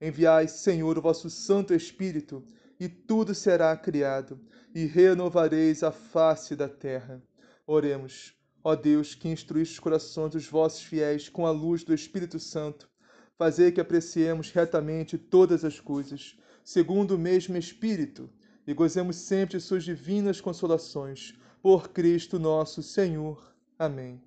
Enviai, 0.00 0.46
Senhor, 0.46 0.98
o 0.98 1.02
vosso 1.02 1.30
Santo 1.30 1.72
Espírito, 1.72 2.44
e 2.78 2.88
tudo 2.88 3.34
será 3.34 3.74
criado, 3.76 4.38
e 4.74 4.84
renovareis 4.84 5.82
a 5.82 5.90
face 5.90 6.54
da 6.54 6.68
terra. 6.68 7.22
Oremos. 7.66 8.34
Ó 8.62 8.74
Deus, 8.74 9.14
que 9.14 9.28
instruíste 9.28 9.74
os 9.74 9.80
corações 9.80 10.32
dos 10.32 10.46
vossos 10.46 10.82
fiéis 10.82 11.28
com 11.28 11.46
a 11.46 11.50
luz 11.50 11.84
do 11.84 11.94
Espírito 11.94 12.38
Santo, 12.38 12.90
fazei 13.38 13.72
que 13.72 13.80
apreciemos 13.80 14.50
retamente 14.50 15.16
todas 15.16 15.64
as 15.64 15.80
coisas, 15.80 16.36
segundo 16.64 17.14
o 17.14 17.18
mesmo 17.18 17.56
Espírito, 17.56 18.28
e 18.66 18.74
gozemos 18.74 19.16
sempre 19.16 19.56
de 19.56 19.64
suas 19.64 19.84
divinas 19.84 20.40
consolações. 20.40 21.34
Por 21.62 21.88
Cristo 21.90 22.38
nosso 22.38 22.82
Senhor. 22.82 23.54
Amém. 23.78 24.20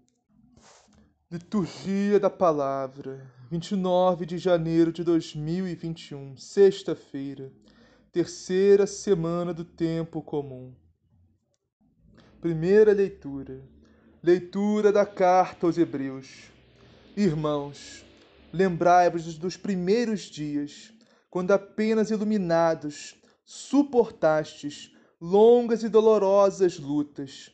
Liturgia 1.32 2.20
da 2.20 2.28
Palavra, 2.28 3.32
29 3.52 4.26
de 4.26 4.40
janeiro 4.40 4.92
de 4.92 5.04
2021, 5.04 6.36
sexta-feira, 6.36 7.54
terceira 8.12 8.88
semana 8.88 9.54
do 9.54 9.64
tempo 9.64 10.24
comum. 10.24 10.74
Primeira 12.42 12.94
leitura. 12.94 13.62
Leitura 14.24 14.92
da 14.92 15.06
carta 15.06 15.68
aos 15.68 15.78
Hebreus. 15.78 16.50
Irmãos, 17.16 18.04
lembrai-vos 18.52 19.38
dos 19.38 19.56
primeiros 19.56 20.22
dias, 20.22 20.92
quando 21.30 21.52
apenas 21.52 22.10
iluminados 22.10 23.16
suportastes 23.46 24.92
longas 25.22 25.84
e 25.84 25.90
dolorosas 25.90 26.80
lutas. 26.80 27.52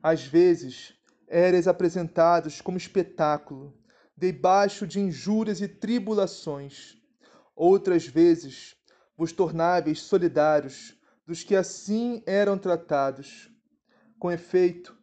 Às 0.00 0.22
vezes, 0.22 0.94
éreis 1.28 1.68
apresentados 1.68 2.60
como 2.60 2.76
espetáculo, 2.76 3.76
debaixo 4.16 4.86
de 4.86 5.00
injúrias 5.00 5.60
e 5.60 5.68
tribulações. 5.68 6.96
Outras 7.54 8.06
vezes 8.06 8.76
vos 9.16 9.32
tornáveis 9.32 10.00
solidários 10.00 10.96
dos 11.26 11.42
que 11.42 11.54
assim 11.54 12.22
eram 12.26 12.56
tratados. 12.56 13.50
Com 14.18 14.30
efeito, 14.30 14.96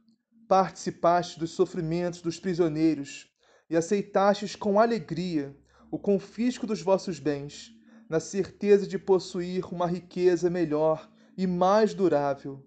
participastes 0.48 1.38
dos 1.38 1.52
sofrimentos 1.52 2.22
dos 2.22 2.40
prisioneiros 2.40 3.28
e 3.70 3.76
aceitastes 3.76 4.56
com 4.56 4.80
alegria 4.80 5.56
o 5.92 6.00
confisco 6.00 6.68
dos 6.68 6.82
vossos 6.82 7.20
bens, 7.20 7.72
na 8.10 8.20
certeza 8.20 8.86
de 8.88 9.00
possuir 9.00 9.66
uma 9.74 9.88
riqueza 9.88 10.50
melhor 10.50 11.10
e 11.38 11.48
mais 11.48 11.94
durável. 11.94 12.66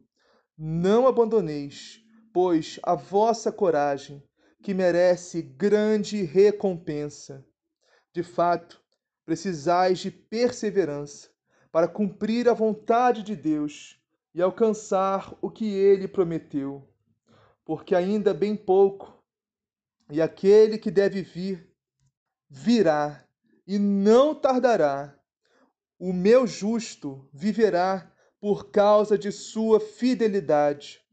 Não 0.56 1.06
abandoneis 1.06 2.00
pois, 2.32 2.78
a 2.82 2.94
vossa 2.94 3.50
coragem, 3.50 4.22
que 4.62 4.74
merece 4.74 5.42
grande 5.42 6.22
recompensa. 6.22 7.44
De 8.12 8.22
fato, 8.22 8.82
precisais 9.24 9.98
de 9.98 10.10
perseverança 10.10 11.30
para 11.70 11.88
cumprir 11.88 12.48
a 12.48 12.54
vontade 12.54 13.22
de 13.22 13.36
Deus 13.36 14.00
e 14.34 14.42
alcançar 14.42 15.36
o 15.40 15.50
que 15.50 15.66
ele 15.66 16.08
prometeu. 16.08 16.88
Porque 17.64 17.94
ainda 17.94 18.32
bem 18.32 18.56
pouco, 18.56 19.22
e 20.10 20.20
aquele 20.22 20.78
que 20.78 20.90
deve 20.90 21.22
vir, 21.22 21.70
virá 22.48 23.24
e 23.66 23.78
não 23.78 24.34
tardará. 24.34 25.14
O 25.98 26.12
meu 26.12 26.46
justo 26.46 27.28
viverá 27.32 28.10
por 28.40 28.70
causa 28.70 29.18
de 29.18 29.30
sua 29.30 29.78
fidelidade 29.80 31.04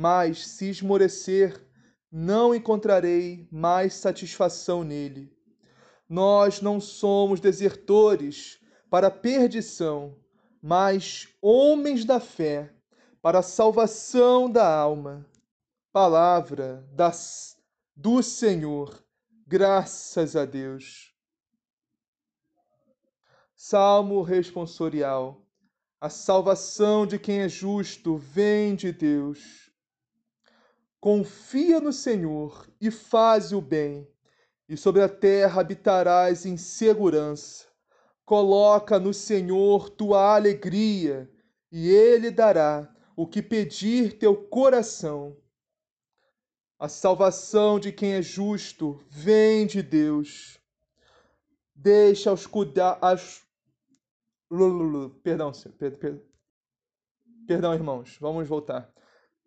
mas 0.00 0.46
se 0.46 0.70
esmorecer, 0.70 1.60
não 2.08 2.54
encontrarei 2.54 3.48
mais 3.50 3.94
satisfação 3.94 4.84
nele. 4.84 5.36
Nós 6.08 6.60
não 6.60 6.80
somos 6.80 7.40
desertores 7.40 8.60
para 8.88 9.08
a 9.08 9.10
perdição, 9.10 10.16
mas 10.62 11.26
homens 11.42 12.04
da 12.04 12.20
fé 12.20 12.72
para 13.20 13.40
a 13.40 13.42
salvação 13.42 14.48
da 14.48 14.72
alma. 14.72 15.26
Palavra 15.92 16.88
das, 16.92 17.56
do 17.96 18.22
Senhor, 18.22 19.04
graças 19.48 20.36
a 20.36 20.44
Deus. 20.44 21.12
Salmo 23.56 24.22
responsorial. 24.22 25.44
A 26.00 26.08
salvação 26.08 27.04
de 27.04 27.18
quem 27.18 27.40
é 27.40 27.48
justo 27.48 28.16
vem 28.16 28.76
de 28.76 28.92
Deus. 28.92 29.67
Confia 31.00 31.80
no 31.80 31.92
Senhor 31.92 32.68
e 32.80 32.90
faz 32.90 33.52
o 33.52 33.60
bem, 33.60 34.08
e 34.68 34.76
sobre 34.76 35.02
a 35.02 35.08
terra 35.08 35.60
habitarás 35.60 36.44
em 36.44 36.56
segurança. 36.56 37.66
Coloca 38.24 38.98
no 38.98 39.14
Senhor 39.14 39.88
tua 39.90 40.34
alegria, 40.34 41.30
e 41.70 41.88
Ele 41.88 42.30
dará 42.30 42.92
o 43.16 43.26
que 43.26 43.40
pedir 43.40 44.18
teu 44.18 44.36
coração. 44.48 45.36
A 46.78 46.88
salvação 46.88 47.78
de 47.78 47.92
quem 47.92 48.14
é 48.14 48.22
justo 48.22 49.00
vem 49.08 49.66
de 49.66 49.82
Deus. 49.82 50.60
Deixa 51.74 52.32
os 52.32 52.46
cuidar. 52.46 52.98
As... 53.00 53.42
Perdão, 55.22 55.52
perdão, 55.78 56.22
perdão, 57.46 57.74
irmãos, 57.74 58.16
vamos 58.20 58.48
voltar. 58.48 58.92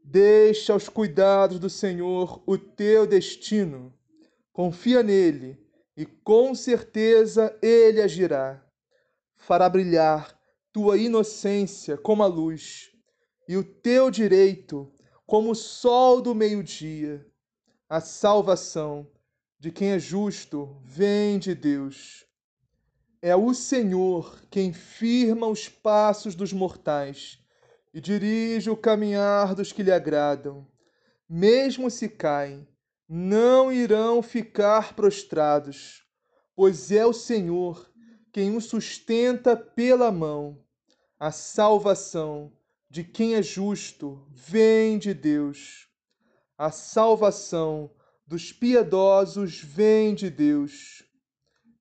Deixa 0.04 0.74
aos 0.74 0.90
cuidados 0.90 1.60
do 1.60 1.70
Senhor 1.70 2.42
o 2.46 2.58
teu 2.58 3.06
destino. 3.06 3.94
Confia 4.52 5.02
nele 5.04 5.58
e 5.96 6.06
com 6.06 6.54
certeza 6.56 7.58
ele 7.62 8.02
agirá. 8.02 8.62
Fará 9.38 9.70
brilhar 9.70 10.38
tua 10.72 10.98
inocência 10.98 11.98
como 11.98 12.24
a 12.24 12.28
luz 12.28 12.92
e 13.48 13.56
o 13.56 13.64
teu 13.64 14.10
direito 14.10 14.92
como 15.26 15.52
o 15.52 15.56
sol 15.56 16.22
do 16.22 16.34
meio-dia. 16.34 17.26
A 17.88 18.02
salvação 18.02 19.08
de 19.60 19.72
quem 19.72 19.92
é 19.92 20.00
justo 20.00 20.82
vem 20.84 21.38
de 21.38 21.54
Deus. 21.54 22.26
É 23.22 23.36
o 23.36 23.54
Senhor 23.54 24.42
quem 24.50 24.74
firma 24.74 25.48
os 25.48 25.70
passos 25.70 26.34
dos 26.34 26.52
mortais 26.52 27.41
e 27.94 28.00
dirige 28.00 28.70
o 28.70 28.78
caminhar 28.78 29.54
dos 29.54 29.72
que 29.72 29.84
lhe 29.84 29.92
agradam. 29.92 30.68
Mesmo 31.28 31.90
se 31.90 32.08
caem, 32.10 32.68
não 33.08 33.72
irão 33.72 34.22
ficar 34.22 34.94
prostrados, 34.96 36.04
pois 36.56 36.92
é 36.92 37.06
o 37.06 37.14
Senhor 37.14 37.92
quem 38.32 38.56
o 38.56 38.62
sustenta 38.62 39.56
pela 39.56 40.12
mão. 40.12 40.64
A 41.20 41.32
salvação 41.32 42.52
de 42.90 43.04
quem 43.04 43.36
é 43.36 43.44
justo 43.44 44.26
vem 44.30 44.98
de 44.98 45.14
Deus. 45.14 45.88
A 46.58 46.72
salvação 46.72 47.92
dos 48.26 48.54
piedosos 48.54 49.62
vem 49.62 50.16
de 50.16 50.30
Deus. 50.30 51.04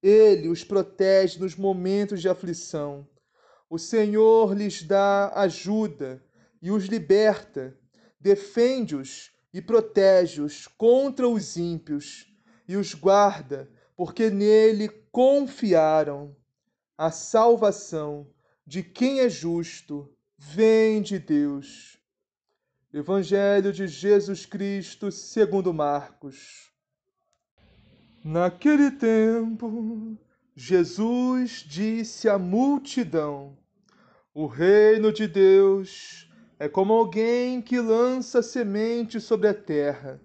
Ele 0.02 0.48
os 0.48 0.64
protege 0.64 1.38
nos 1.38 1.54
momentos 1.54 2.20
de 2.20 2.28
aflição 2.28 3.08
o 3.70 3.78
Senhor 3.78 4.52
lhes 4.52 4.82
dá 4.82 5.32
ajuda 5.32 6.20
e 6.60 6.72
os 6.72 6.86
liberta, 6.86 7.78
defende-os 8.18 9.30
e 9.54 9.62
protege-os 9.62 10.66
contra 10.66 11.28
os 11.28 11.56
ímpios 11.56 12.26
e 12.66 12.76
os 12.76 12.94
guarda, 12.94 13.70
porque 13.96 14.28
nele 14.28 14.88
confiaram. 15.12 16.36
A 16.98 17.10
salvação 17.10 18.26
de 18.66 18.82
quem 18.82 19.20
é 19.20 19.28
justo, 19.28 20.12
vem 20.36 21.00
de 21.00 21.18
Deus. 21.18 21.96
Evangelho 22.92 23.72
de 23.72 23.86
Jesus 23.86 24.44
Cristo, 24.44 25.10
segundo 25.10 25.72
Marcos. 25.72 26.70
Naquele 28.22 28.90
tempo, 28.90 30.18
Jesus 30.54 31.64
disse 31.66 32.28
à 32.28 32.38
multidão: 32.38 33.56
O 34.32 34.46
reino 34.46 35.12
de 35.12 35.26
Deus 35.26 36.30
é 36.56 36.68
como 36.68 36.92
alguém 36.92 37.60
que 37.60 37.80
lança 37.80 38.40
semente 38.40 39.18
sobre 39.20 39.48
a 39.48 39.54
terra. 39.54 40.20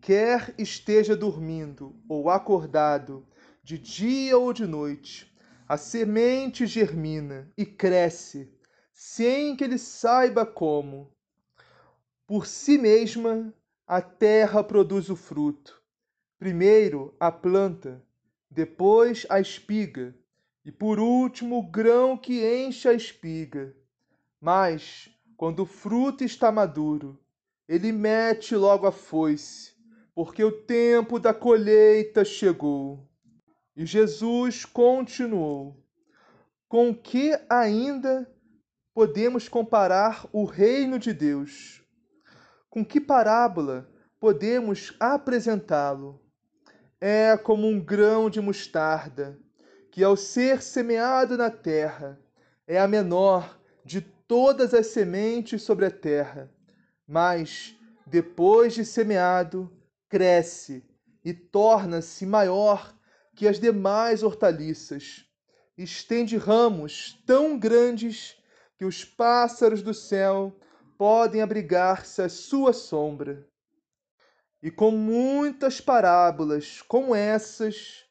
Quer 0.00 0.54
esteja 0.56 1.14
dormindo 1.14 1.94
ou 2.08 2.30
acordado, 2.30 3.28
de 3.62 3.76
dia 3.76 4.38
ou 4.38 4.54
de 4.54 4.66
noite, 4.66 5.30
a 5.68 5.76
semente 5.76 6.66
germina 6.66 7.52
e 7.58 7.66
cresce, 7.66 8.50
sem 8.90 9.54
que 9.54 9.64
ele 9.64 9.76
saiba 9.76 10.46
como. 10.46 11.14
Por 12.26 12.46
si 12.46 12.78
mesma, 12.78 13.52
a 13.86 14.00
terra 14.00 14.64
produz 14.64 15.10
o 15.10 15.14
fruto. 15.14 15.82
Primeiro 16.38 17.14
a 17.20 17.30
planta, 17.30 18.02
depois 18.50 19.26
a 19.28 19.38
espiga, 19.38 20.16
e 20.64 20.70
por 20.70 20.98
último 20.98 21.58
o 21.58 21.70
grão 21.70 22.16
que 22.16 22.44
enche 22.44 22.88
a 22.88 22.92
espiga. 22.92 23.74
Mas, 24.40 25.08
quando 25.36 25.60
o 25.60 25.66
fruto 25.66 26.24
está 26.24 26.52
maduro, 26.52 27.18
ele 27.68 27.92
mete 27.92 28.54
logo 28.56 28.86
a 28.86 28.92
foice, 28.92 29.74
porque 30.14 30.42
o 30.42 30.50
tempo 30.50 31.18
da 31.18 31.32
colheita 31.32 32.24
chegou. 32.24 33.08
E 33.76 33.86
Jesus 33.86 34.64
continuou: 34.64 35.82
Com 36.68 36.94
que 36.94 37.38
ainda 37.48 38.30
podemos 38.92 39.48
comparar 39.48 40.26
o 40.32 40.44
reino 40.44 40.98
de 40.98 41.12
Deus? 41.12 41.82
Com 42.68 42.84
que 42.84 43.00
parábola 43.00 43.88
podemos 44.18 44.94
apresentá-lo? 45.00 46.20
É 47.00 47.36
como 47.36 47.66
um 47.66 47.82
grão 47.82 48.28
de 48.28 48.40
mostarda, 48.40 49.38
que 49.90 50.04
ao 50.04 50.16
ser 50.16 50.62
semeado 50.62 51.36
na 51.36 51.50
terra, 51.50 52.18
é 52.66 52.78
a 52.78 52.86
menor 52.86 53.60
de 53.84 54.00
todas 54.00 54.72
as 54.72 54.86
sementes 54.88 55.62
sobre 55.62 55.86
a 55.86 55.90
terra, 55.90 56.50
mas, 57.06 57.76
depois 58.06 58.74
de 58.74 58.84
semeado, 58.84 59.70
cresce 60.08 60.84
e 61.24 61.34
torna-se 61.34 62.24
maior 62.24 62.94
que 63.34 63.48
as 63.48 63.58
demais 63.58 64.22
hortaliças. 64.22 65.24
Estende 65.76 66.36
ramos 66.36 67.20
tão 67.26 67.58
grandes 67.58 68.36
que 68.76 68.84
os 68.84 69.04
pássaros 69.04 69.82
do 69.82 69.92
céu 69.92 70.56
podem 70.96 71.40
abrigar-se 71.40 72.22
à 72.22 72.28
sua 72.28 72.72
sombra. 72.72 73.48
E 74.62 74.70
com 74.70 74.90
muitas 74.90 75.80
parábolas 75.80 76.82
como 76.82 77.14
essas, 77.14 78.04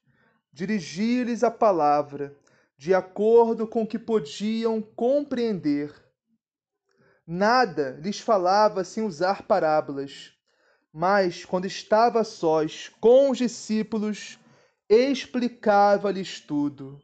dirigir-lhes 0.59 1.41
a 1.41 1.49
palavra, 1.49 2.35
de 2.77 2.93
acordo 2.93 3.65
com 3.65 3.83
o 3.83 3.87
que 3.87 3.97
podiam 3.97 4.81
compreender. 4.81 5.93
Nada 7.25 7.97
lhes 8.01 8.19
falava 8.19 8.83
sem 8.83 9.01
usar 9.01 9.43
parábolas, 9.43 10.33
mas 10.91 11.45
quando 11.45 11.65
estava 11.65 12.25
sós 12.25 12.91
com 12.99 13.29
os 13.29 13.37
discípulos, 13.37 14.37
explicava-lhes 14.89 16.41
tudo. 16.41 17.01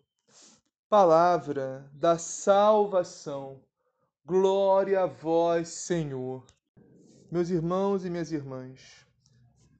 Palavra 0.90 1.90
da 1.94 2.18
salvação. 2.18 3.62
Glória 4.26 5.04
a 5.04 5.06
vós, 5.06 5.70
Senhor. 5.70 6.46
Meus 7.32 7.50
irmãos 7.50 8.04
e 8.04 8.10
minhas 8.10 8.34
irmãs, 8.34 9.06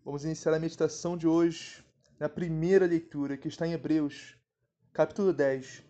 vamos 0.04 0.24
iniciar 0.24 0.54
a 0.54 0.60
meditação 0.60 1.18
de 1.18 1.28
hoje 1.28 1.85
na 2.20 2.30
primeira 2.30 2.86
leitura, 2.86 3.38
que 3.38 3.48
está 3.48 3.68
em 3.68 3.74
Hebreus, 3.74 4.38
capítulo 4.94 5.34
10. 5.34 5.84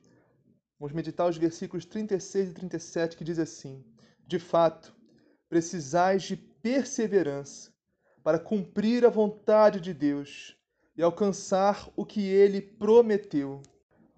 Vamos 0.80 0.94
meditar 0.94 1.30
os 1.30 1.38
versículos 1.38 1.86
36 1.86 2.50
e 2.50 2.54
37, 2.54 3.18
que 3.18 3.24
diz 3.24 3.40
assim: 3.40 3.86
De 4.28 4.40
fato, 4.40 4.96
precisais 5.48 6.24
de 6.24 6.36
perseverança 6.36 7.72
para 8.24 8.40
cumprir 8.40 9.06
a 9.06 9.10
vontade 9.10 9.80
de 9.80 9.94
Deus 9.94 10.58
e 10.98 11.04
alcançar 11.04 11.90
o 11.96 12.06
que 12.06 12.22
ele 12.28 12.62
prometeu. 12.62 13.62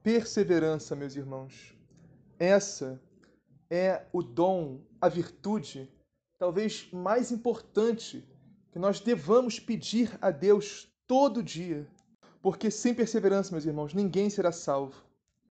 Perseverança, 0.01 0.95
meus 0.95 1.15
irmãos. 1.15 1.75
Essa 2.39 3.01
é 3.69 4.05
o 4.13 4.23
dom, 4.23 4.81
a 5.01 5.09
virtude, 5.09 5.91
talvez 6.37 6.89
mais 6.93 7.31
importante 7.31 8.23
que 8.71 8.79
nós 8.79 9.01
devamos 9.01 9.59
pedir 9.59 10.17
a 10.21 10.31
Deus 10.31 10.87
todo 11.05 11.43
dia. 11.43 11.87
Porque 12.41 12.69
sem 12.71 12.93
perseverança, 12.93 13.51
meus 13.51 13.65
irmãos, 13.65 13.93
ninguém 13.93 14.29
será 14.29 14.51
salvo. 14.51 15.03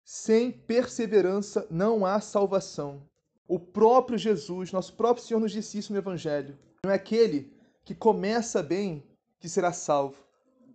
Sem 0.05 0.51
perseverança 0.51 1.67
não 1.71 2.05
há 2.05 2.21
salvação. 2.21 3.03
O 3.49 3.59
próprio 3.59 4.19
Jesus, 4.19 4.73
nosso 4.73 4.95
próprio 4.95 5.25
Senhor, 5.25 5.41
nos 5.41 5.53
disse 5.53 5.79
isso 5.79 5.93
no 5.93 5.99
Evangelho. 5.99 6.59
Não 6.85 6.91
é 6.91 6.95
aquele 6.95 7.57
que 7.85 7.95
começa 7.95 8.63
bem 8.63 9.03
que 9.39 9.49
será 9.49 9.73
salvo, 9.73 10.17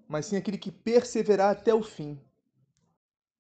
mas 0.08 0.26
sim 0.26 0.36
aquele 0.36 0.58
que 0.58 0.72
perseverar 0.72 1.52
até 1.52 1.74
o 1.74 1.82
fim. 1.82 2.20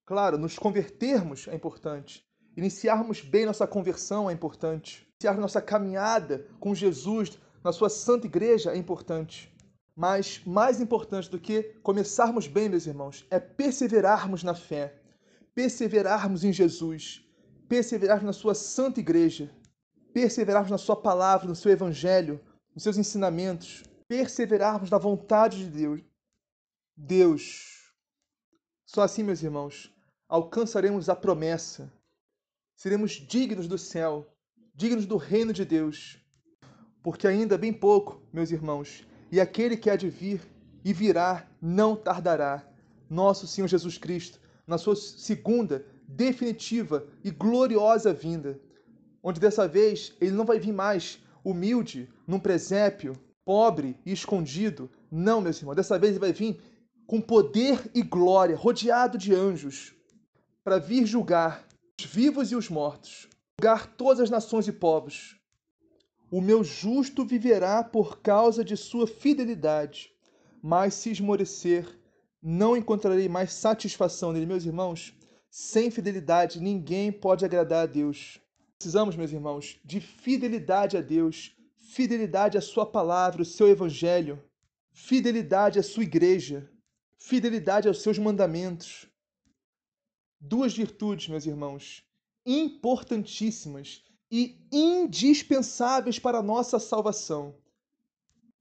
Claro, 0.06 0.38
nos 0.38 0.58
convertermos 0.58 1.48
é 1.48 1.56
importante, 1.56 2.28
Iniciarmos 2.60 3.22
bem 3.22 3.46
nossa 3.46 3.66
conversão 3.66 4.30
é 4.30 4.34
importante. 4.34 5.08
Iniciar 5.14 5.40
nossa 5.40 5.62
caminhada 5.62 6.46
com 6.60 6.76
Jesus 6.76 7.40
na 7.64 7.72
sua 7.72 7.90
santa 7.90 8.28
igreja 8.28 8.74
é 8.74 8.78
importante. 8.78 9.50
Mas 10.00 10.42
mais 10.46 10.80
importante 10.80 11.30
do 11.30 11.38
que 11.38 11.62
começarmos 11.84 12.48
bem, 12.48 12.70
meus 12.70 12.88
irmãos, 12.88 13.28
é 13.30 13.38
perseverarmos 13.38 14.44
na 14.44 14.56
fé, 14.56 14.96
perseverarmos 15.54 16.46
em 16.46 16.54
Jesus, 16.54 17.22
perseverarmos 17.68 18.24
na 18.24 18.32
sua 18.32 18.56
santa 18.56 19.02
igreja, 19.02 19.54
perseverarmos 20.14 20.72
na 20.72 20.78
sua 20.78 20.96
palavra, 20.96 21.50
no 21.50 21.54
seu 21.54 21.70
evangelho, 21.70 22.40
nos 22.74 22.84
seus 22.84 22.98
ensinamentos, 22.98 23.84
perseverarmos 24.08 24.90
na 24.90 24.98
vontade 24.98 25.66
de 25.66 25.70
Deus. 25.70 26.02
Deus. 26.96 27.92
Só 28.86 29.02
assim, 29.02 29.22
meus 29.22 29.44
irmãos, 29.44 29.94
alcançaremos 30.30 31.10
a 31.10 31.16
promessa 31.16 31.92
seremos 32.74 33.12
dignos 33.12 33.68
do 33.68 33.78
céu, 33.78 34.26
dignos 34.74 35.06
do 35.06 35.18
reino 35.18 35.52
de 35.52 35.66
Deus. 35.66 36.18
Porque 37.04 37.28
ainda 37.28 37.58
bem 37.58 37.74
pouco, 37.74 38.22
meus 38.32 38.50
irmãos, 38.50 39.06
e 39.32 39.40
aquele 39.40 39.78
que 39.78 39.90
há 39.90 39.96
de 39.96 40.10
vir 40.10 40.42
e 40.84 40.94
virá 40.94 41.48
não 41.62 41.96
tardará, 41.96 42.64
nosso 43.10 43.48
Senhor 43.48 43.68
Jesus 43.68 43.98
Cristo, 43.98 44.40
na 44.66 44.78
sua 44.78 44.96
segunda, 44.96 45.86
definitiva 46.08 47.06
e 47.24 47.32
gloriosa 47.32 48.14
vinda, 48.14 48.60
onde 49.22 49.40
dessa 49.40 49.68
vez 49.68 50.14
ele 50.20 50.32
não 50.32 50.46
vai 50.46 50.60
vir 50.60 50.72
mais 50.72 51.20
humilde, 51.44 52.10
num 52.28 52.40
presépio, 52.40 53.16
pobre 53.46 53.98
e 54.06 54.12
escondido. 54.12 54.90
Não, 55.12 55.42
meus 55.42 55.60
irmãos, 55.60 55.76
dessa 55.76 55.98
vez 55.98 56.12
ele 56.12 56.20
vai 56.20 56.34
vir 56.34 56.60
com 57.06 57.20
poder 57.20 57.90
e 57.94 58.04
glória, 58.04 58.56
rodeado 58.56 59.18
de 59.18 59.34
anjos, 59.34 59.94
para 60.64 60.78
vir 60.78 61.06
julgar 61.06 61.66
os 62.00 62.06
vivos 62.06 62.52
e 62.52 62.56
os 62.56 62.70
mortos, 62.70 63.28
julgar 63.60 63.88
todas 63.96 64.20
as 64.20 64.30
nações 64.30 64.68
e 64.68 64.72
povos. 64.72 65.39
O 66.32 66.42
meu 66.42 66.64
justo 66.64 67.26
viverá 67.26 67.84
por 67.84 68.20
causa 68.20 68.64
de 68.64 68.78
sua 68.78 69.08
fidelidade, 69.08 70.14
mas 70.62 70.94
se 70.94 71.10
esmorecer, 71.10 71.98
não 72.42 72.78
encontrarei 72.78 73.28
mais 73.28 73.52
satisfação 73.52 74.32
nele, 74.32 74.46
meus 74.46 74.64
irmãos. 74.64 75.14
Sem 75.50 75.90
fidelidade, 75.90 76.62
ninguém 76.62 77.12
pode 77.12 77.44
agradar 77.44 77.84
a 77.84 77.92
Deus. 77.92 78.40
Precisamos, 78.78 79.16
meus 79.16 79.32
irmãos, 79.32 79.80
de 79.84 80.00
fidelidade 80.00 80.96
a 80.96 81.02
Deus, 81.02 81.56
fidelidade 81.76 82.60
à 82.60 82.62
Sua 82.62 82.86
palavra, 82.86 83.42
o 83.42 83.46
seu 83.46 83.68
Evangelho, 83.68 84.42
fidelidade 84.92 85.80
à 85.80 85.84
Sua 85.84 86.04
igreja, 86.04 86.70
fidelidade 87.18 87.88
aos 87.88 88.04
seus 88.04 88.20
mandamentos, 88.20 89.08
duas 90.40 90.78
virtudes, 90.78 91.28
meus 91.28 91.48
irmãos, 91.48 92.04
importantíssimas 92.46 94.04
e 94.32 94.58
indispensáveis 94.72 96.20
para 96.20 96.40
a 96.40 96.44
nossa 96.44 96.80
salvação: 96.80 97.56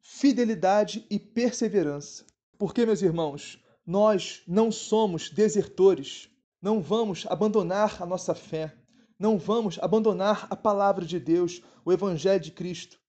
fidelidade 0.01 1.07
e 1.11 1.19
perseverança. 1.19 2.25
Porque, 2.59 2.85
meus 2.85 3.03
irmãos, 3.03 3.63
nós 3.87 4.43
não 4.47 4.73
somos 4.73 5.31
desertores, 5.31 6.29
não 6.61 6.81
vamos 6.81 7.27
abandonar 7.29 8.03
a 8.03 8.07
nossa 8.07 8.35
fé, 8.35 8.75
não 9.19 9.39
vamos 9.39 9.79
abandonar 9.81 10.47
a 10.51 10.57
palavra 10.57 11.05
de 11.05 11.21
Deus, 11.21 11.63
o 11.85 11.93
Evangelho 11.93 12.43
de 12.43 12.51
Cristo, 12.51 13.01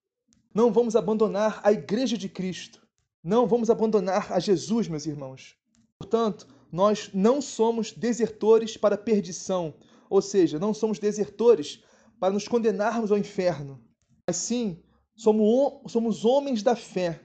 não 0.54 0.72
vamos 0.72 0.96
abandonar 0.96 1.62
a 1.64 1.72
Igreja 1.72 2.18
de 2.18 2.30
Cristo, 2.30 2.88
não 3.24 3.48
vamos 3.48 3.70
abandonar 3.70 4.32
a 4.32 4.40
Jesus, 4.40 4.88
meus 4.88 5.06
irmãos. 5.06 5.56
Portanto, 5.98 6.48
nós 6.72 7.10
não 7.14 7.42
somos 7.42 7.92
desertores 7.92 8.78
para 8.78 8.98
perdição. 8.98 9.74
Ou 10.10 10.22
seja, 10.22 10.58
não 10.58 10.74
somos 10.74 10.98
desertores 10.98 11.84
para 12.20 12.34
nos 12.34 12.48
condenarmos 12.48 13.12
ao 13.12 13.18
inferno, 13.18 13.84
mas 14.28 14.38
sim 14.38 14.84
somos, 15.16 15.92
somos 15.92 16.26
homens 16.26 16.62
da 16.62 16.76
fé, 16.76 17.22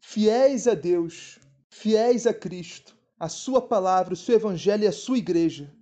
fiéis 0.00 0.66
a 0.66 0.74
Deus, 0.74 1.38
fiéis 1.70 2.26
a 2.26 2.32
Cristo, 2.32 2.96
a 3.18 3.28
Sua 3.28 3.60
palavra, 3.60 4.14
o 4.14 4.16
seu 4.16 4.36
Evangelho 4.36 4.84
e 4.84 4.86
a 4.86 4.92
Sua 4.92 5.18
igreja, 5.18 5.72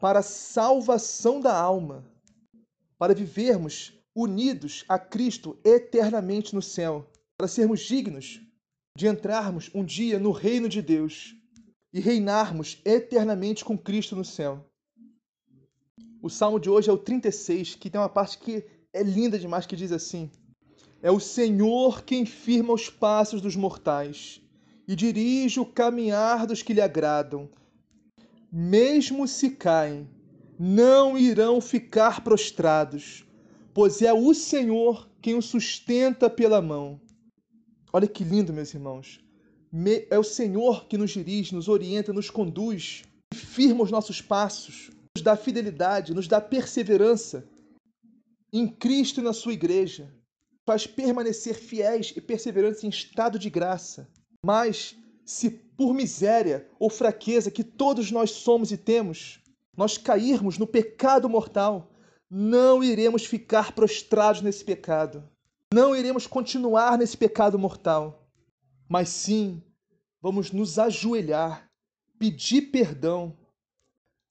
para 0.00 0.20
a 0.20 0.22
salvação 0.22 1.40
da 1.40 1.54
alma, 1.54 2.04
para 2.98 3.14
vivermos 3.14 3.92
unidos 4.14 4.84
a 4.88 4.98
Cristo 4.98 5.58
eternamente 5.64 6.54
no 6.54 6.62
céu, 6.62 7.10
para 7.36 7.48
sermos 7.48 7.80
dignos 7.80 8.40
de 8.96 9.06
entrarmos 9.06 9.70
um 9.74 9.84
dia 9.84 10.18
no 10.18 10.30
reino 10.30 10.68
de 10.68 10.82
Deus 10.82 11.34
e 11.92 12.00
reinarmos 12.00 12.80
eternamente 12.84 13.64
com 13.64 13.76
Cristo 13.76 14.14
no 14.14 14.24
céu. 14.24 14.69
O 16.22 16.28
salmo 16.28 16.60
de 16.60 16.68
hoje 16.68 16.90
é 16.90 16.92
o 16.92 16.98
36, 16.98 17.76
que 17.76 17.88
tem 17.88 17.98
uma 17.98 18.08
parte 18.08 18.36
que 18.36 18.62
é 18.92 19.02
linda 19.02 19.38
demais, 19.38 19.64
que 19.64 19.74
diz 19.74 19.90
assim: 19.90 20.30
É 21.02 21.10
o 21.10 21.18
Senhor 21.18 22.04
quem 22.04 22.26
firma 22.26 22.74
os 22.74 22.90
passos 22.90 23.40
dos 23.40 23.56
mortais 23.56 24.42
e 24.86 24.94
dirige 24.94 25.60
o 25.60 25.64
caminhar 25.64 26.46
dos 26.46 26.62
que 26.62 26.74
lhe 26.74 26.80
agradam. 26.80 27.48
Mesmo 28.52 29.26
se 29.26 29.50
caem, 29.50 30.06
não 30.58 31.16
irão 31.16 31.58
ficar 31.58 32.22
prostrados, 32.22 33.24
pois 33.72 34.02
é 34.02 34.12
o 34.12 34.34
Senhor 34.34 35.08
quem 35.22 35.36
o 35.36 35.42
sustenta 35.42 36.28
pela 36.28 36.60
mão. 36.60 37.00
Olha 37.90 38.06
que 38.06 38.24
lindo, 38.24 38.52
meus 38.52 38.74
irmãos. 38.74 39.20
É 40.10 40.18
o 40.18 40.24
Senhor 40.24 40.84
que 40.84 40.98
nos 40.98 41.12
dirige, 41.12 41.54
nos 41.54 41.68
orienta, 41.68 42.12
nos 42.12 42.28
conduz, 42.28 43.04
firma 43.32 43.84
os 43.84 43.90
nossos 43.90 44.20
passos 44.20 44.90
nos 45.16 45.22
dá 45.22 45.36
fidelidade, 45.36 46.14
nos 46.14 46.28
dá 46.28 46.40
perseverança 46.40 47.48
em 48.52 48.66
Cristo 48.66 49.20
e 49.20 49.22
na 49.22 49.32
sua 49.32 49.52
igreja. 49.52 50.12
Faz 50.64 50.86
permanecer 50.86 51.54
fiéis 51.54 52.12
e 52.16 52.20
perseverantes 52.20 52.84
em 52.84 52.88
estado 52.88 53.38
de 53.38 53.50
graça. 53.50 54.08
Mas, 54.44 54.96
se 55.24 55.50
por 55.50 55.92
miséria 55.94 56.68
ou 56.78 56.88
fraqueza 56.88 57.50
que 57.50 57.64
todos 57.64 58.10
nós 58.10 58.30
somos 58.30 58.70
e 58.70 58.76
temos, 58.76 59.40
nós 59.76 59.98
cairmos 59.98 60.58
no 60.58 60.66
pecado 60.66 61.28
mortal, 61.28 61.92
não 62.30 62.84
iremos 62.84 63.26
ficar 63.26 63.72
prostrados 63.72 64.42
nesse 64.42 64.64
pecado. 64.64 65.28
Não 65.72 65.94
iremos 65.94 66.26
continuar 66.26 66.98
nesse 66.98 67.16
pecado 67.16 67.58
mortal. 67.58 68.28
Mas 68.88 69.08
sim, 69.08 69.62
vamos 70.20 70.52
nos 70.52 70.78
ajoelhar, 70.78 71.68
pedir 72.18 72.62
perdão 72.70 73.36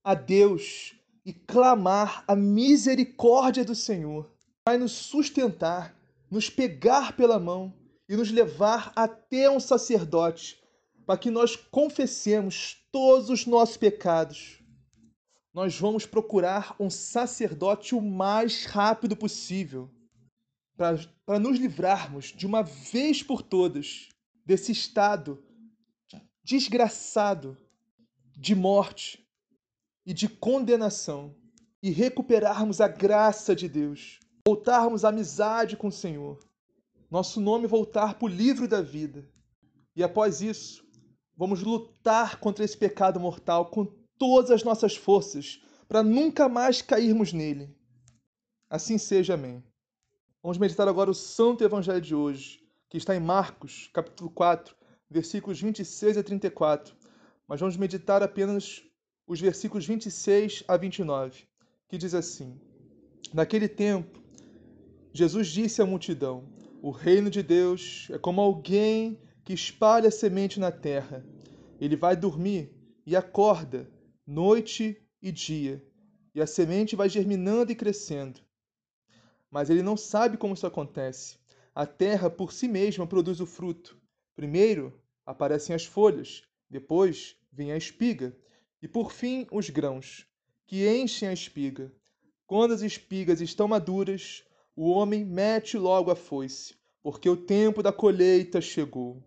a 0.09 0.15
Deus 0.15 0.95
e 1.23 1.31
clamar 1.31 2.23
a 2.27 2.35
misericórdia 2.35 3.63
do 3.63 3.75
Senhor. 3.75 4.27
Vai 4.67 4.75
nos 4.75 4.91
sustentar, 4.91 5.95
nos 6.31 6.49
pegar 6.49 7.15
pela 7.15 7.37
mão 7.37 7.71
e 8.09 8.15
nos 8.15 8.31
levar 8.31 8.91
até 8.95 9.47
um 9.51 9.59
sacerdote, 9.59 10.59
para 11.05 11.15
que 11.15 11.29
nós 11.29 11.55
confessemos 11.55 12.83
todos 12.91 13.29
os 13.29 13.45
nossos 13.45 13.77
pecados. 13.77 14.59
Nós 15.53 15.77
vamos 15.79 16.07
procurar 16.07 16.75
um 16.79 16.89
sacerdote 16.89 17.93
o 17.93 18.01
mais 18.01 18.65
rápido 18.65 19.15
possível, 19.15 19.91
para 20.75 21.39
nos 21.39 21.59
livrarmos 21.59 22.33
de 22.35 22.47
uma 22.47 22.63
vez 22.63 23.21
por 23.21 23.43
todas 23.43 24.09
desse 24.43 24.71
estado 24.71 25.43
desgraçado 26.43 27.55
de 28.35 28.55
morte 28.55 29.28
e 30.09 30.13
de 30.13 30.27
condenação 30.27 31.35
e 31.83 31.91
recuperarmos 31.91 32.81
a 32.81 32.87
graça 32.87 33.55
de 33.55 33.69
Deus, 33.69 34.19
voltarmos 34.43 35.05
à 35.05 35.09
amizade 35.09 35.77
com 35.77 35.89
o 35.89 35.91
Senhor, 35.91 36.39
nosso 37.11 37.39
nome 37.39 37.67
voltar 37.67 38.15
para 38.15 38.25
o 38.25 38.27
livro 38.27 38.67
da 38.67 38.81
vida. 38.81 39.29
E 39.95 40.01
após 40.01 40.41
isso, 40.41 40.83
vamos 41.37 41.61
lutar 41.61 42.39
contra 42.39 42.65
esse 42.65 42.75
pecado 42.75 43.19
mortal 43.19 43.67
com 43.67 43.85
todas 44.17 44.49
as 44.49 44.63
nossas 44.63 44.95
forças 44.95 45.61
para 45.87 46.01
nunca 46.01 46.49
mais 46.49 46.81
cairmos 46.81 47.31
nele. 47.31 47.77
Assim 48.67 48.97
seja, 48.97 49.35
amém. 49.35 49.63
Vamos 50.41 50.57
meditar 50.57 50.87
agora 50.87 51.11
o 51.11 51.13
Santo 51.13 51.63
Evangelho 51.63 52.01
de 52.01 52.15
hoje, 52.15 52.67
que 52.89 52.97
está 52.97 53.15
em 53.15 53.19
Marcos, 53.19 53.91
capítulo 53.93 54.31
4, 54.31 54.75
versículos 55.07 55.61
26 55.61 56.17
a 56.17 56.23
34. 56.23 56.95
Mas 57.47 57.59
vamos 57.59 57.77
meditar 57.77 58.23
apenas 58.23 58.88
os 59.29 59.39
versículos 59.39 59.85
26 59.85 60.63
a 60.67 60.75
29, 60.75 61.43
que 61.87 61.99
diz 61.99 62.15
assim: 62.15 62.59
Naquele 63.31 63.67
tempo, 63.67 64.19
Jesus 65.13 65.49
disse 65.49 65.83
à 65.83 65.85
multidão: 65.85 66.49
O 66.81 66.89
reino 66.89 67.29
de 67.29 67.43
Deus 67.43 68.07
é 68.09 68.17
como 68.17 68.41
alguém 68.41 69.21
que 69.45 69.53
espalha 69.53 70.09
semente 70.09 70.59
na 70.59 70.71
terra. 70.71 71.23
Ele 71.79 71.95
vai 71.95 72.15
dormir 72.15 72.73
e 73.05 73.15
acorda, 73.15 73.87
noite 74.25 74.99
e 75.21 75.31
dia, 75.31 75.85
e 76.33 76.41
a 76.41 76.47
semente 76.47 76.95
vai 76.95 77.07
germinando 77.07 77.71
e 77.71 77.75
crescendo. 77.75 78.41
Mas 79.51 79.69
ele 79.69 79.83
não 79.83 79.95
sabe 79.95 80.37
como 80.37 80.55
isso 80.55 80.65
acontece. 80.65 81.37
A 81.75 81.85
terra 81.85 82.31
por 82.31 82.51
si 82.51 82.67
mesma 82.67 83.05
produz 83.05 83.39
o 83.39 83.45
fruto. 83.45 83.95
Primeiro 84.35 84.99
aparecem 85.23 85.75
as 85.75 85.85
folhas, 85.85 86.41
depois 86.67 87.35
vem 87.51 87.71
a 87.71 87.77
espiga 87.77 88.35
e 88.81 88.87
por 88.87 89.11
fim, 89.11 89.45
os 89.51 89.69
grãos, 89.69 90.25
que 90.65 90.87
enchem 90.87 91.29
a 91.29 91.33
espiga. 91.33 91.91
Quando 92.47 92.73
as 92.73 92.81
espigas 92.81 93.41
estão 93.41 93.67
maduras, 93.67 94.43
o 94.75 94.89
homem 94.89 95.25
mete 95.25 95.77
logo 95.77 96.09
a 96.09 96.15
foice, 96.15 96.75
porque 97.03 97.29
o 97.29 97.35
tempo 97.35 97.83
da 97.83 97.91
colheita 97.91 98.61
chegou. 98.61 99.23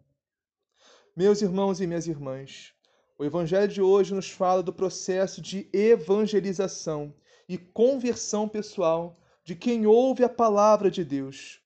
Meus 1.15 1.43
irmãos 1.43 1.81
e 1.81 1.87
minhas 1.87 2.07
irmãs, 2.07 2.73
o 3.19 3.25
Evangelho 3.25 3.71
de 3.71 3.83
hoje 3.83 4.15
nos 4.15 4.31
fala 4.31 4.63
do 4.63 4.73
processo 4.73 5.41
de 5.41 5.69
evangelização 5.73 7.15
e 7.49 7.59
conversão 7.59 8.49
pessoal 8.49 9.21
de 9.45 9.55
quem 9.55 9.87
ouve 9.87 10.25
a 10.25 10.29
palavra 10.29 10.91
de 10.91 11.05
Deus. 11.05 11.61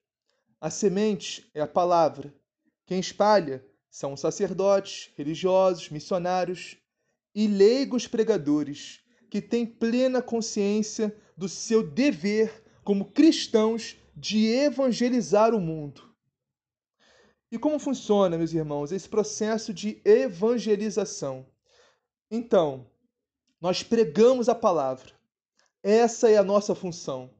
A 0.60 0.70
semente 0.70 1.48
é 1.54 1.60
a 1.60 1.66
palavra. 1.66 2.34
Quem 2.86 2.98
espalha 2.98 3.64
são 3.88 4.16
sacerdotes, 4.16 5.10
religiosos, 5.16 5.90
missionários 5.90 6.76
e 7.36 7.46
leigos 7.46 8.06
pregadores 8.06 9.02
que 9.28 9.42
têm 9.42 9.66
plena 9.66 10.22
consciência 10.22 11.14
do 11.36 11.50
seu 11.50 11.86
dever 11.86 12.64
como 12.82 13.12
cristãos 13.12 13.94
de 14.16 14.46
evangelizar 14.46 15.54
o 15.54 15.60
mundo. 15.60 16.16
E 17.52 17.58
como 17.58 17.78
funciona, 17.78 18.38
meus 18.38 18.54
irmãos, 18.54 18.90
esse 18.90 19.06
processo 19.06 19.74
de 19.74 20.00
evangelização? 20.02 21.46
Então, 22.30 22.90
nós 23.60 23.82
pregamos 23.82 24.48
a 24.48 24.54
palavra. 24.54 25.12
Essa 25.82 26.30
é 26.30 26.38
a 26.38 26.42
nossa 26.42 26.74
função. 26.74 27.30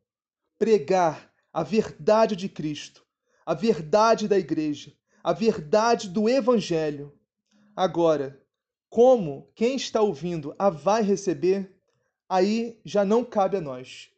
Pregar 0.59 1.33
a 1.50 1.62
verdade 1.62 2.37
de 2.37 2.50
Cristo, 2.50 3.03
a 3.47 3.55
verdade 3.55 4.29
da 4.29 4.38
igreja, 4.38 4.93
a 5.25 5.33
verdade 5.33 6.11
do 6.11 6.29
evangelho. 6.29 7.19
Agora, 7.75 8.46
como 8.97 9.53
quem 9.55 9.76
está 9.76 10.00
ouvindo 10.00 10.55
a 10.59 10.71
vai 10.71 11.03
receber, 11.03 11.71
aí 12.26 12.81
já 12.83 13.05
não 13.05 13.23
cabe 13.23 13.59
a 13.59 13.61
nós. 13.61 14.09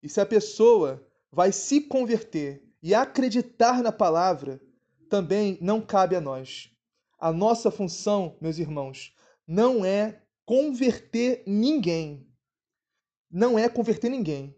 E 0.00 0.08
se 0.08 0.20
a 0.20 0.24
pessoa 0.24 1.04
vai 1.32 1.50
se 1.50 1.80
converter 1.80 2.62
e 2.80 2.94
acreditar 2.94 3.82
na 3.82 3.90
palavra, 3.90 4.60
também 5.10 5.58
não 5.60 5.80
cabe 5.80 6.14
a 6.14 6.20
nós. 6.20 6.70
A 7.18 7.32
nossa 7.32 7.72
função, 7.72 8.36
meus 8.40 8.58
irmãos, 8.58 9.12
não 9.44 9.84
é 9.84 10.22
converter 10.46 11.42
ninguém. 11.44 12.24
Não 13.28 13.58
é 13.58 13.68
converter 13.68 14.10
ninguém. 14.10 14.56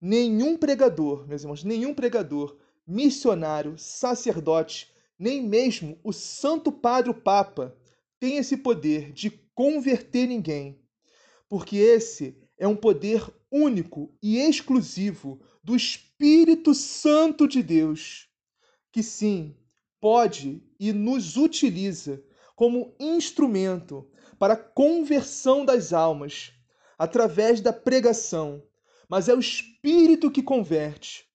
Nenhum 0.00 0.56
pregador, 0.56 1.26
meus 1.26 1.42
irmãos, 1.42 1.64
nenhum 1.64 1.92
pregador, 1.92 2.56
missionário, 2.86 3.76
sacerdote, 3.76 4.94
nem 5.18 5.42
mesmo 5.42 5.98
o 6.04 6.12
Santo 6.12 6.70
Padre 6.70 7.10
o 7.10 7.14
Papa 7.14 7.76
tem 8.18 8.38
esse 8.38 8.56
poder 8.56 9.12
de 9.12 9.30
converter 9.54 10.26
ninguém, 10.26 10.80
porque 11.48 11.76
esse 11.76 12.38
é 12.58 12.66
um 12.66 12.76
poder 12.76 13.22
único 13.50 14.14
e 14.22 14.38
exclusivo 14.38 15.40
do 15.62 15.76
Espírito 15.76 16.74
Santo 16.74 17.46
de 17.46 17.62
Deus, 17.62 18.28
que 18.92 19.02
sim, 19.02 19.56
pode 20.00 20.62
e 20.78 20.92
nos 20.92 21.36
utiliza 21.36 22.22
como 22.54 22.94
instrumento 22.98 24.08
para 24.38 24.54
a 24.54 24.56
conversão 24.56 25.64
das 25.64 25.92
almas 25.92 26.52
através 26.98 27.60
da 27.60 27.72
pregação, 27.72 28.62
mas 29.08 29.28
é 29.28 29.34
o 29.34 29.40
Espírito 29.40 30.30
que 30.30 30.42
converte. 30.42 31.26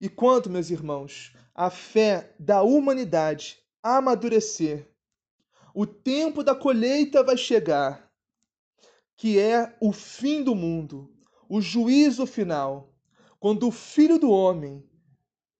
E 0.00 0.08
quanto, 0.08 0.50
meus 0.50 0.70
irmãos, 0.70 1.32
a 1.54 1.70
fé 1.70 2.34
da 2.38 2.62
humanidade 2.62 3.58
amadurecer 3.82 4.88
o 5.74 5.84
tempo 5.84 6.44
da 6.44 6.54
colheita 6.54 7.24
vai 7.24 7.36
chegar. 7.36 8.08
que 9.16 9.38
é 9.38 9.76
o 9.80 9.92
fim 9.92 10.42
do 10.42 10.54
mundo, 10.54 11.12
o 11.48 11.60
juízo 11.60 12.26
final, 12.26 12.92
quando 13.38 13.68
o 13.68 13.70
Filho 13.70 14.18
do 14.18 14.30
Homem, 14.30 14.84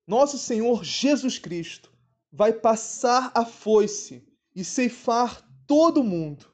nosso 0.06 0.38
Senhor 0.38 0.82
Jesus 0.82 1.38
Cristo, 1.38 1.92
vai 2.32 2.52
passar 2.52 3.30
a 3.34 3.44
foice 3.44 4.26
e 4.54 4.64
ceifar 4.64 5.48
todo 5.66 6.02
mundo. 6.02 6.52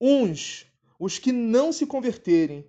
Uns, 0.00 0.66
os 0.98 1.18
que 1.18 1.32
não 1.32 1.72
se 1.72 1.84
converterem, 1.86 2.66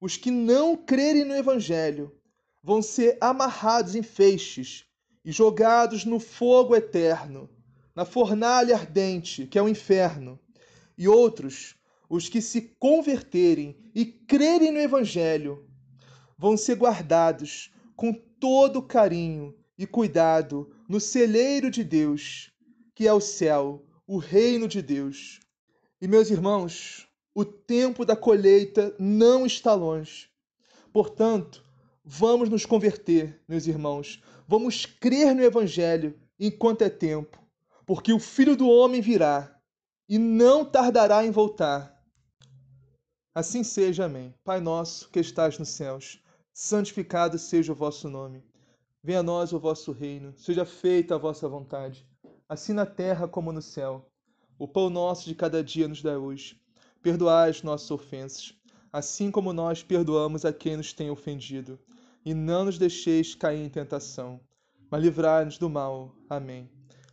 os 0.00 0.16
que 0.16 0.30
não 0.30 0.74
crerem 0.74 1.24
no 1.24 1.34
Evangelho, 1.34 2.18
vão 2.62 2.80
ser 2.80 3.18
amarrados 3.20 3.94
em 3.94 4.02
feixes 4.02 4.86
e 5.22 5.30
jogados 5.30 6.06
no 6.06 6.18
fogo 6.18 6.74
eterno, 6.74 7.50
na 8.00 8.06
fornalha 8.06 8.76
ardente, 8.76 9.46
que 9.46 9.58
é 9.58 9.62
o 9.62 9.68
inferno. 9.68 10.40
E 10.96 11.06
outros, 11.06 11.74
os 12.08 12.30
que 12.30 12.40
se 12.40 12.74
converterem 12.78 13.76
e 13.94 14.06
crerem 14.06 14.72
no 14.72 14.78
Evangelho, 14.78 15.68
vão 16.38 16.56
ser 16.56 16.76
guardados 16.76 17.70
com 17.94 18.14
todo 18.14 18.80
carinho 18.80 19.54
e 19.76 19.86
cuidado 19.86 20.74
no 20.88 20.98
celeiro 20.98 21.70
de 21.70 21.84
Deus, 21.84 22.50
que 22.94 23.06
é 23.06 23.12
o 23.12 23.20
céu, 23.20 23.84
o 24.06 24.16
reino 24.16 24.66
de 24.66 24.80
Deus. 24.80 25.38
E 26.00 26.08
meus 26.08 26.30
irmãos, 26.30 27.06
o 27.34 27.44
tempo 27.44 28.06
da 28.06 28.16
colheita 28.16 28.96
não 28.98 29.44
está 29.44 29.74
longe. 29.74 30.30
Portanto, 30.90 31.62
vamos 32.02 32.48
nos 32.48 32.64
converter, 32.64 33.42
meus 33.46 33.66
irmãos. 33.66 34.22
Vamos 34.48 34.86
crer 34.86 35.34
no 35.34 35.42
Evangelho 35.42 36.18
enquanto 36.38 36.80
é 36.80 36.88
tempo, 36.88 37.39
porque 37.90 38.12
o 38.12 38.20
Filho 38.20 38.54
do 38.54 38.68
Homem 38.68 39.00
virá 39.00 39.60
e 40.08 40.16
não 40.16 40.64
tardará 40.64 41.26
em 41.26 41.32
voltar. 41.32 42.00
Assim 43.34 43.64
seja, 43.64 44.04
amém. 44.04 44.32
Pai 44.44 44.60
nosso 44.60 45.10
que 45.10 45.18
estás 45.18 45.58
nos 45.58 45.70
céus, 45.70 46.22
santificado 46.52 47.36
seja 47.36 47.72
o 47.72 47.74
vosso 47.74 48.08
nome. 48.08 48.44
Venha 49.02 49.18
a 49.18 49.22
nós 49.24 49.52
o 49.52 49.58
vosso 49.58 49.90
reino, 49.90 50.32
seja 50.38 50.64
feita 50.64 51.16
a 51.16 51.18
vossa 51.18 51.48
vontade, 51.48 52.06
assim 52.48 52.72
na 52.72 52.86
terra 52.86 53.26
como 53.26 53.50
no 53.50 53.60
céu. 53.60 54.08
O 54.56 54.68
pão 54.68 54.88
nosso 54.88 55.28
de 55.28 55.34
cada 55.34 55.60
dia 55.60 55.88
nos 55.88 56.00
dá 56.00 56.16
hoje. 56.16 56.62
Perdoai 57.02 57.50
as 57.50 57.64
nossas 57.64 57.90
ofensas, 57.90 58.54
assim 58.92 59.32
como 59.32 59.52
nós 59.52 59.82
perdoamos 59.82 60.44
a 60.44 60.52
quem 60.52 60.76
nos 60.76 60.92
tem 60.92 61.10
ofendido. 61.10 61.76
E 62.24 62.34
não 62.34 62.66
nos 62.66 62.78
deixeis 62.78 63.34
cair 63.34 63.64
em 63.64 63.68
tentação, 63.68 64.38
mas 64.88 65.02
livrai-nos 65.02 65.58
do 65.58 65.68
mal. 65.68 66.14
Amém. 66.28 66.70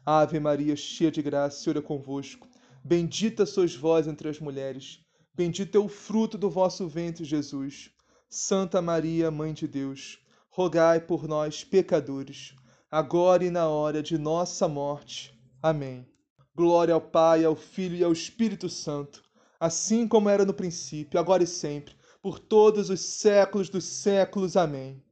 Ave 0.09 0.39
Maria, 0.39 0.75
cheia 0.75 1.11
de 1.11 1.21
graça, 1.21 1.57
o 1.57 1.63
Senhor 1.63 1.77
é 1.77 1.81
convosco. 1.81 2.47
Bendita 2.83 3.45
sois 3.45 3.75
vós 3.75 4.07
entre 4.07 4.29
as 4.29 4.39
mulheres 4.39 5.05
Bendito 5.37 5.77
é 5.77 5.79
o 5.79 5.87
fruto 5.87 6.35
do 6.35 6.49
vosso 6.49 6.87
ventre, 6.87 7.23
Jesus. 7.23 7.91
Santa 8.27 8.81
Maria, 8.81 9.29
Mãe 9.29 9.53
de 9.53 9.67
Deus, 9.67 10.17
rogai 10.49 10.99
por 10.99 11.27
nós, 11.27 11.63
pecadores, 11.63 12.55
agora 12.89 13.45
e 13.45 13.51
na 13.51 13.69
hora 13.69 14.01
de 14.01 14.17
nossa 14.17 14.67
morte. 14.67 15.39
Amém. 15.61 16.07
Glória 16.55 16.95
ao 16.95 16.99
Pai, 16.99 17.45
ao 17.45 17.55
Filho 17.55 17.95
e 17.95 18.03
ao 18.03 18.11
Espírito 18.11 18.67
Santo, 18.67 19.21
assim 19.59 20.07
como 20.07 20.27
era 20.27 20.43
no 20.43 20.55
princípio, 20.55 21.19
agora 21.19 21.43
e 21.43 21.47
sempre, 21.47 21.93
por 22.19 22.39
todos 22.39 22.89
os 22.89 22.99
séculos 22.99 23.69
dos 23.69 23.85
séculos. 23.85 24.57
Amém. 24.57 25.03